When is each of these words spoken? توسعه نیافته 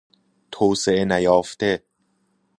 توسعه 0.51 1.05
نیافته 1.05 1.83